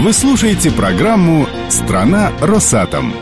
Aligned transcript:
Вы 0.00 0.14
слушаете 0.14 0.70
программу 0.70 1.46
«Страна 1.68 2.32
Росатом». 2.40 3.12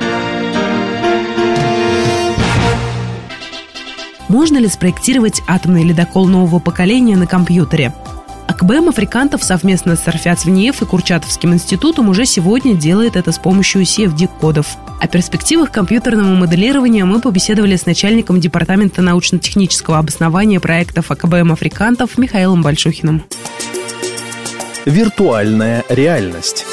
Можно 4.29 4.59
ли 4.59 4.69
спроектировать 4.69 5.43
атомный 5.49 5.83
ледокол 5.83 6.29
нового 6.29 6.61
поколения 6.61 7.17
на 7.17 7.27
компьютере? 7.27 7.93
АКБМ 8.47 8.91
Африкантов 8.91 9.43
совместно 9.43 9.97
с 9.97 10.07
Арфяцвниев 10.07 10.81
и 10.81 10.85
Курчатовским 10.85 11.53
институтом 11.53 12.11
уже 12.11 12.25
сегодня 12.25 12.77
делает 12.77 13.17
это 13.17 13.33
с 13.33 13.39
помощью 13.39 13.83
CFD-кодов. 13.83 14.77
О 15.01 15.09
перспективах 15.09 15.73
компьютерного 15.73 16.37
моделирования 16.37 17.05
мы 17.05 17.21
побеседовали 17.21 17.75
с 17.75 17.87
начальником 17.87 18.39
Департамента 18.39 19.03
научно-технического 19.03 19.99
обоснования 19.99 20.61
проектов 20.61 21.11
АКБМ 21.11 21.51
Африкантов 21.51 22.17
Михаилом 22.19 22.63
Большухиным. 22.63 23.25
Виртуальная 24.89 25.85
реальность. 25.91 26.65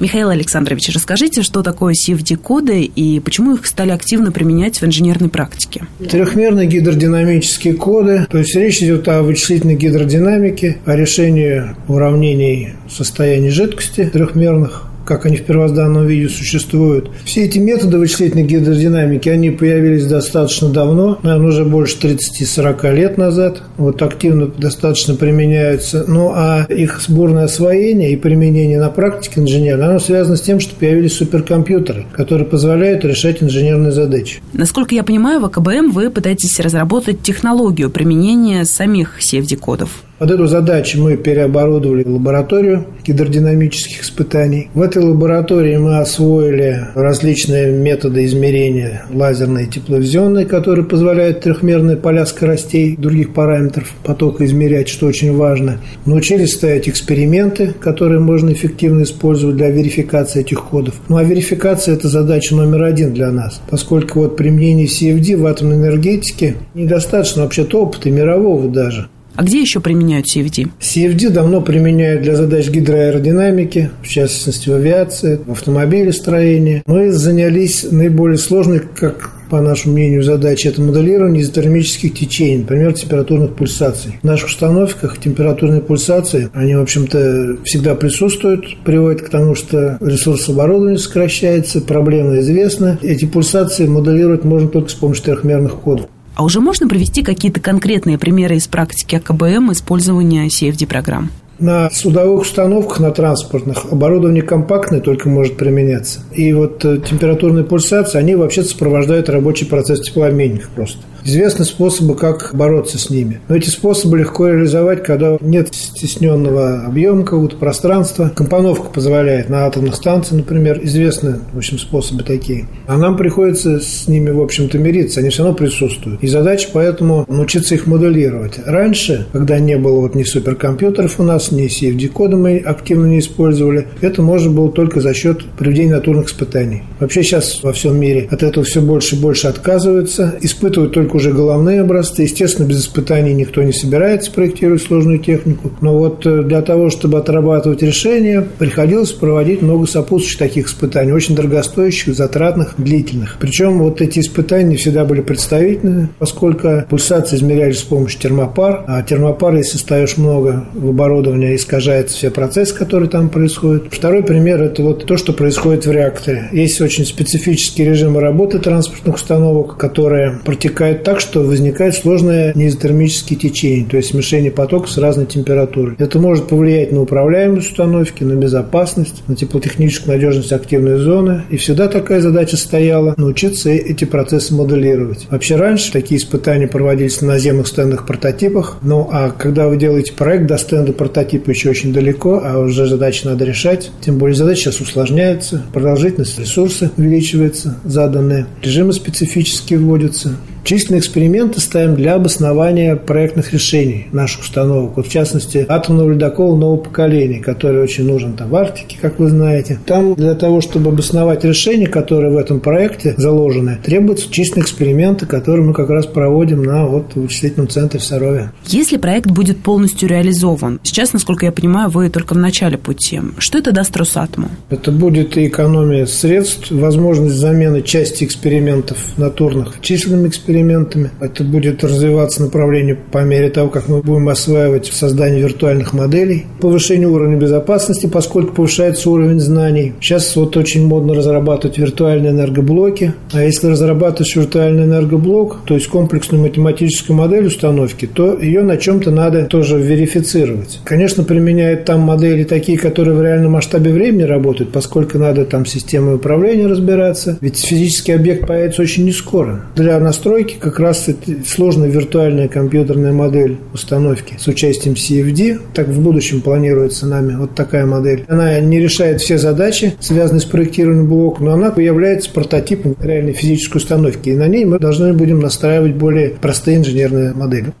Михаил 0.00 0.28
Александрович, 0.28 0.94
расскажите, 0.94 1.42
что 1.42 1.62
такое 1.62 1.94
CFD-коды 1.94 2.82
и 2.82 3.18
почему 3.18 3.54
их 3.54 3.66
стали 3.66 3.90
активно 3.90 4.30
применять 4.30 4.80
в 4.80 4.84
инженерной 4.84 5.28
практике? 5.28 5.86
Трехмерные 5.98 6.68
гидродинамические 6.68 7.74
коды, 7.74 8.26
то 8.30 8.38
есть 8.38 8.54
речь 8.54 8.80
идет 8.80 9.08
о 9.08 9.22
вычислительной 9.22 9.74
гидродинамике, 9.74 10.78
о 10.84 10.94
решении 10.94 11.64
уравнений 11.88 12.74
состояния 12.88 13.50
жидкости 13.50 14.04
трехмерных 14.04 14.87
как 15.08 15.24
они 15.24 15.38
в 15.38 15.44
первозданном 15.44 16.06
виде 16.06 16.28
существуют. 16.28 17.10
Все 17.24 17.44
эти 17.44 17.58
методы 17.58 17.96
вычислительной 17.96 18.44
гидродинамики, 18.44 19.30
они 19.30 19.50
появились 19.50 20.04
достаточно 20.04 20.68
давно, 20.68 21.18
наверное, 21.22 21.48
уже 21.48 21.64
больше 21.64 21.96
30-40 21.96 22.94
лет 22.94 23.16
назад. 23.16 23.62
Вот 23.78 24.02
активно 24.02 24.48
достаточно 24.48 25.14
применяются. 25.14 26.04
Ну, 26.06 26.32
а 26.34 26.66
их 26.68 27.00
сборное 27.00 27.44
освоение 27.44 28.12
и 28.12 28.16
применение 28.16 28.78
на 28.78 28.90
практике 28.90 29.40
инженера, 29.40 29.86
оно 29.86 29.98
связано 29.98 30.36
с 30.36 30.42
тем, 30.42 30.60
что 30.60 30.74
появились 30.74 31.14
суперкомпьютеры, 31.14 32.04
которые 32.12 32.46
позволяют 32.46 33.02
решать 33.06 33.42
инженерные 33.42 33.92
задачи. 33.92 34.42
Насколько 34.52 34.94
я 34.94 35.04
понимаю, 35.04 35.40
в 35.40 35.46
АКБМ 35.46 35.90
вы 35.90 36.10
пытаетесь 36.10 36.60
разработать 36.60 37.22
технологию 37.22 37.88
применения 37.88 38.66
самих 38.66 39.20
CFD-кодов. 39.20 39.88
Под 40.18 40.32
эту 40.32 40.48
задачу 40.48 41.00
мы 41.00 41.16
переоборудовали 41.16 42.04
лабораторию 42.04 42.86
гидродинамических 43.06 44.02
испытаний. 44.02 44.68
В 44.74 44.82
этой 44.82 45.00
лаборатории 45.00 45.76
мы 45.76 45.98
освоили 45.98 46.88
различные 46.96 47.70
методы 47.70 48.24
измерения 48.24 49.04
лазерные 49.12 49.66
и 49.66 49.70
тепловизионные, 49.70 50.44
которые 50.44 50.84
позволяют 50.84 51.42
трехмерные 51.42 51.96
поля 51.96 52.26
скоростей, 52.26 52.96
других 52.96 53.32
параметров 53.32 53.92
потока 54.02 54.44
измерять, 54.44 54.88
что 54.88 55.06
очень 55.06 55.36
важно. 55.36 55.78
Научились 56.04 56.54
ставить 56.54 56.88
эксперименты, 56.88 57.72
которые 57.78 58.18
можно 58.18 58.52
эффективно 58.52 59.04
использовать 59.04 59.56
для 59.56 59.70
верификации 59.70 60.40
этих 60.40 60.64
кодов. 60.64 60.94
Ну 61.08 61.16
а 61.16 61.22
верификация– 61.22 61.94
это 61.96 62.08
задача 62.08 62.56
номер 62.56 62.82
один 62.82 63.14
для 63.14 63.30
нас, 63.30 63.60
поскольку 63.70 64.22
вот 64.22 64.36
применение 64.36 64.86
CFD 64.86 65.36
в 65.36 65.46
атомной 65.46 65.76
энергетике 65.76 66.56
недостаточно 66.74 67.42
вообще-то 67.42 67.82
опыта 67.82 68.10
мирового 68.10 68.68
даже. 68.68 69.06
А 69.38 69.44
где 69.44 69.60
еще 69.60 69.78
применяют 69.78 70.26
CFD? 70.26 70.68
CFD 70.80 71.30
давно 71.30 71.60
применяют 71.60 72.22
для 72.22 72.34
задач 72.34 72.68
гидроаэродинамики, 72.70 73.90
в 74.02 74.08
частности 74.08 74.68
в 74.68 74.74
авиации, 74.74 75.38
в 75.46 75.52
автомобилестроении. 75.52 76.82
Мы 76.86 77.12
занялись 77.12 77.86
наиболее 77.88 78.38
сложной, 78.38 78.80
как 78.80 79.30
по 79.48 79.60
нашему 79.60 79.94
мнению, 79.94 80.24
задачей 80.24 80.70
это 80.70 80.82
моделирование 80.82 81.42
изотермических 81.42 82.14
течений, 82.14 82.58
например, 82.58 82.94
температурных 82.94 83.54
пульсаций. 83.54 84.18
В 84.20 84.26
наших 84.26 84.48
установках 84.48 85.20
температурные 85.20 85.82
пульсации, 85.82 86.50
они, 86.52 86.74
в 86.74 86.82
общем-то, 86.82 87.58
всегда 87.64 87.94
присутствуют, 87.94 88.76
приводят 88.84 89.22
к 89.22 89.28
тому, 89.28 89.54
что 89.54 89.98
ресурс 90.00 90.48
оборудования 90.48 90.98
сокращается, 90.98 91.80
проблема 91.80 92.40
известна. 92.40 92.98
Эти 93.02 93.24
пульсации 93.24 93.86
моделировать 93.86 94.42
можно 94.42 94.68
только 94.68 94.90
с 94.90 94.94
помощью 94.94 95.26
трехмерных 95.26 95.76
кодов. 95.76 96.08
А 96.38 96.44
уже 96.44 96.60
можно 96.60 96.86
привести 96.88 97.24
какие-то 97.24 97.58
конкретные 97.58 98.16
примеры 98.16 98.54
из 98.54 98.68
практики 98.68 99.16
АКБМ 99.16 99.72
использования 99.72 100.46
CFD-программ? 100.46 101.30
На 101.58 101.90
судовых 101.90 102.42
установках, 102.42 103.00
на 103.00 103.10
транспортных, 103.10 103.86
оборудование 103.90 104.44
компактное 104.44 105.00
только 105.00 105.28
может 105.28 105.56
применяться. 105.56 106.20
И 106.32 106.52
вот 106.52 106.84
э, 106.84 106.98
температурные 106.98 107.64
пульсации, 107.64 108.18
они 108.18 108.36
вообще 108.36 108.62
сопровождают 108.62 109.28
рабочий 109.28 109.66
процесс 109.66 110.00
теплообменников 110.00 110.68
просто. 110.68 110.98
Известны 111.24 111.64
способы, 111.64 112.14
как 112.14 112.50
бороться 112.54 112.98
с 112.98 113.10
ними. 113.10 113.40
Но 113.48 113.56
эти 113.56 113.68
способы 113.68 114.18
легко 114.18 114.48
реализовать, 114.48 115.02
когда 115.02 115.36
нет 115.40 115.68
стесненного 115.74 116.84
объема 116.84 117.24
какого-то 117.24 117.56
пространства. 117.56 118.32
Компоновка 118.34 118.88
позволяет 118.88 119.48
на 119.48 119.66
атомных 119.66 119.94
станциях, 119.94 120.38
например, 120.38 120.80
известны, 120.82 121.40
в 121.52 121.58
общем, 121.58 121.78
способы 121.78 122.22
такие. 122.22 122.66
А 122.86 122.96
нам 122.96 123.16
приходится 123.16 123.80
с 123.80 124.08
ними, 124.08 124.30
в 124.30 124.40
общем-то, 124.40 124.78
мириться. 124.78 125.20
Они 125.20 125.30
все 125.30 125.42
равно 125.42 125.56
присутствуют. 125.56 126.22
И 126.22 126.26
задача 126.26 126.68
поэтому 126.72 127.24
научиться 127.28 127.74
их 127.74 127.86
моделировать. 127.86 128.58
Раньше, 128.64 129.26
когда 129.32 129.58
не 129.58 129.76
было 129.76 130.00
вот 130.00 130.14
ни 130.14 130.22
суперкомпьютеров 130.22 131.18
у 131.20 131.22
нас, 131.22 131.50
ни 131.52 131.66
CFD-кода 131.66 132.36
мы 132.36 132.58
активно 132.58 133.06
не 133.06 133.18
использовали, 133.18 133.88
это 134.00 134.22
можно 134.22 134.50
было 134.50 134.70
только 134.70 135.00
за 135.00 135.14
счет 135.14 135.44
проведения 135.56 135.94
натурных 135.94 136.28
испытаний. 136.28 136.82
Вообще 137.00 137.22
сейчас 137.22 137.62
во 137.62 137.72
всем 137.72 137.98
мире 137.98 138.28
от 138.30 138.42
этого 138.42 138.64
все 138.64 138.80
больше 138.80 139.16
и 139.16 139.18
больше 139.18 139.48
отказываются, 139.48 140.36
испытывают 140.40 140.92
только 140.92 141.07
уже 141.14 141.32
головные 141.32 141.80
образцы. 141.80 142.22
Естественно, 142.22 142.66
без 142.66 142.80
испытаний 142.80 143.34
никто 143.34 143.62
не 143.62 143.72
собирается 143.72 144.30
проектировать 144.32 144.82
сложную 144.82 145.18
технику. 145.18 145.70
Но 145.80 145.96
вот 145.98 146.26
э, 146.26 146.42
для 146.42 146.62
того, 146.62 146.90
чтобы 146.90 147.18
отрабатывать 147.18 147.82
решения, 147.82 148.46
приходилось 148.58 149.12
проводить 149.12 149.62
много 149.62 149.86
сопутствующих 149.86 150.38
таких 150.38 150.66
испытаний, 150.66 151.12
очень 151.12 151.34
дорогостоящих, 151.34 152.14
затратных, 152.14 152.74
длительных. 152.78 153.36
Причем 153.38 153.78
вот 153.78 154.00
эти 154.00 154.20
испытания 154.20 154.76
всегда 154.76 155.04
были 155.04 155.20
представительны, 155.20 156.08
поскольку 156.18 156.84
пульсации 156.88 157.36
измерялись 157.36 157.78
с 157.78 157.82
помощью 157.82 158.20
термопар, 158.20 158.84
а 158.86 159.02
термопар, 159.02 159.54
если 159.54 159.78
ставишь 159.78 160.16
много 160.16 160.66
в 160.74 160.88
оборудование, 160.90 161.56
искажается 161.56 162.16
все 162.16 162.30
процессы, 162.30 162.74
которые 162.74 163.08
там 163.08 163.28
происходят. 163.28 163.84
Второй 163.90 164.22
пример– 164.22 164.62
это 164.62 164.82
вот 164.82 165.06
то, 165.06 165.16
что 165.16 165.32
происходит 165.32 165.86
в 165.86 165.92
реакторе. 165.92 166.48
Есть 166.52 166.80
очень 166.80 167.04
специфические 167.04 167.90
режимы 167.90 168.20
работы 168.20 168.58
транспортных 168.58 169.16
установок, 169.16 169.76
которые 169.76 170.40
протекают 170.44 170.97
так, 171.02 171.20
что 171.20 171.40
возникает 171.40 171.94
сложное 171.94 172.52
неизотермические 172.54 173.38
течение, 173.38 173.86
то 173.86 173.96
есть 173.96 174.10
смешение 174.10 174.50
потоков 174.50 174.90
с 174.90 174.98
разной 174.98 175.26
температурой. 175.26 175.96
Это 175.98 176.18
может 176.18 176.48
повлиять 176.48 176.92
на 176.92 177.02
управляемость 177.02 177.70
установки, 177.70 178.24
на 178.24 178.34
безопасность, 178.34 179.22
на 179.26 179.36
теплотехническую 179.36 180.14
надежность 180.14 180.52
активной 180.52 180.98
зоны. 180.98 181.42
И 181.50 181.56
всегда 181.56 181.88
такая 181.88 182.20
задача 182.20 182.56
стояла– 182.56 183.14
научиться 183.16 183.70
эти 183.70 184.04
процессы 184.04 184.54
моделировать. 184.54 185.26
Вообще 185.30 185.56
раньше 185.56 185.92
такие 185.92 186.18
испытания 186.18 186.68
проводились 186.68 187.20
на 187.20 187.28
наземных 187.28 187.66
стендах 187.66 188.06
прототипах. 188.06 188.78
Ну, 188.82 189.08
а 189.12 189.30
когда 189.30 189.68
вы 189.68 189.76
делаете 189.76 190.12
проект 190.12 190.46
до 190.46 190.58
стенда 190.58 190.92
прототипа 190.92 191.50
еще 191.50 191.70
очень 191.70 191.92
далеко, 191.92 192.42
а 192.44 192.58
уже 192.58 192.86
задачи 192.86 193.24
надо 193.24 193.44
решать. 193.44 193.90
Тем 194.00 194.18
более 194.18 194.36
задача 194.36 194.62
сейчас 194.62 194.80
усложняется, 194.80 195.62
продолжительность 195.72 196.38
ресурса 196.38 196.90
увеличивается, 196.96 197.78
заданные, 197.84 198.46
режимы 198.62 198.92
специфические 198.92 199.78
вводятся. 199.78 200.36
Численные 200.64 201.00
эксперименты 201.00 201.60
ставим 201.60 201.94
для 201.94 202.14
обоснования 202.14 202.96
проектных 202.96 203.52
решений 203.52 204.06
наших 204.12 204.42
установок. 204.42 204.96
Вот 204.96 205.06
в 205.06 205.10
частности, 205.10 205.64
атомного 205.68 206.12
ледокола 206.12 206.56
нового 206.56 206.78
поколения, 206.78 207.40
который 207.40 207.82
очень 207.82 208.04
нужен 208.04 208.34
там 208.34 208.50
в 208.50 208.56
Арктике, 208.56 208.96
как 209.00 209.18
вы 209.18 209.28
знаете. 209.28 209.78
Там 209.86 210.14
для 210.14 210.34
того, 210.34 210.60
чтобы 210.60 210.90
обосновать 210.90 211.44
решения, 211.44 211.86
которые 211.86 212.32
в 212.32 212.36
этом 212.36 212.60
проекте 212.60 213.14
заложены, 213.16 213.78
требуются 213.82 214.30
численные 214.30 214.64
эксперименты, 214.64 215.26
которые 215.26 215.64
мы 215.64 215.74
как 215.74 215.90
раз 215.90 216.06
проводим 216.06 216.62
на 216.62 216.86
вот 216.86 217.14
вычислительном 217.14 217.68
центре 217.68 218.00
в 218.00 218.04
Сарове. 218.04 218.50
Если 218.66 218.96
проект 218.96 219.30
будет 219.30 219.58
полностью 219.62 220.08
реализован, 220.08 220.80
сейчас, 220.82 221.12
насколько 221.12 221.46
я 221.46 221.52
понимаю, 221.52 221.90
вы 221.90 222.10
только 222.10 222.34
в 222.34 222.38
начале 222.38 222.78
пути, 222.78 223.20
что 223.38 223.58
это 223.58 223.72
даст 223.72 223.96
Росатому? 223.96 224.48
Это 224.70 224.92
будет 224.92 225.36
и 225.36 225.46
экономия 225.46 226.06
средств, 226.06 226.70
возможность 226.70 227.36
замены 227.36 227.82
части 227.82 228.24
экспериментов 228.24 228.98
натурных 229.16 229.80
численными 229.80 230.28
экспериментами, 230.28 230.47
элементами. 230.50 231.10
Это 231.20 231.44
будет 231.44 231.84
развиваться 231.84 232.42
направление 232.42 232.96
по 232.96 233.18
мере 233.18 233.50
того, 233.50 233.68
как 233.68 233.88
мы 233.88 234.02
будем 234.02 234.28
осваивать 234.28 234.86
создание 234.86 235.42
виртуальных 235.42 235.92
моделей, 235.92 236.46
повышение 236.60 237.08
уровня 237.08 237.36
безопасности, 237.36 238.06
поскольку 238.06 238.54
повышается 238.54 239.10
уровень 239.10 239.40
знаний. 239.40 239.94
Сейчас 240.00 240.34
вот 240.36 240.56
очень 240.56 240.86
модно 240.86 241.14
разрабатывать 241.14 241.78
виртуальные 241.78 242.32
энергоблоки. 242.32 243.14
А 243.32 243.42
если 243.42 243.68
разрабатывать 243.68 244.34
виртуальный 244.34 244.84
энергоблок, 244.84 245.58
то 245.64 245.74
есть 245.74 245.88
комплексную 245.88 246.42
математическую 246.42 247.16
модель 247.16 247.46
установки, 247.46 248.06
то 248.06 248.38
ее 248.38 248.62
на 248.62 248.76
чем-то 248.76 249.10
надо 249.10 249.44
тоже 249.46 249.78
верифицировать. 249.78 250.80
Конечно, 250.84 251.24
применяют 251.24 251.84
там 251.84 252.00
модели 252.00 252.44
такие, 252.44 252.78
которые 252.78 253.16
в 253.16 253.22
реальном 253.22 253.52
масштабе 253.52 253.92
времени 253.92 254.22
работают, 254.22 254.72
поскольку 254.72 255.18
надо 255.18 255.44
там 255.44 255.66
системой 255.66 256.16
управления 256.16 256.66
разбираться. 256.66 257.38
Ведь 257.40 257.58
физический 257.58 258.12
объект 258.12 258.46
появится 258.46 258.82
очень 258.82 259.04
не 259.04 259.12
скоро. 259.12 259.64
Для 259.76 259.98
настройки 259.98 260.37
тройки 260.38 260.56
как 260.60 260.78
раз 260.78 261.08
это 261.08 261.44
сложная 261.44 261.88
виртуальная 261.88 262.46
компьютерная 262.46 263.12
модель 263.12 263.58
установки 263.74 264.34
с 264.38 264.46
участием 264.46 264.94
CFD. 264.94 265.58
Так 265.74 265.88
в 265.88 266.00
будущем 266.00 266.42
планируется 266.42 267.06
нами 267.06 267.34
вот 267.34 267.56
такая 267.56 267.86
модель. 267.86 268.24
Она 268.28 268.60
не 268.60 268.78
решает 268.78 269.20
все 269.20 269.36
задачи, 269.36 269.94
связанные 269.98 270.40
с 270.40 270.44
проектированием 270.44 271.08
блока, 271.08 271.42
но 271.42 271.54
она 271.54 271.74
является 271.76 272.30
прототипом 272.30 272.94
реальной 273.00 273.32
физической 273.32 273.78
установки. 273.78 274.28
И 274.28 274.36
на 274.36 274.46
ней 274.46 274.64
мы 274.64 274.78
должны 274.78 275.12
будем 275.12 275.40
настраивать 275.40 275.96
более 275.96 276.30
простые 276.30 276.76
инженерные 276.76 277.32
модели. 277.32 277.72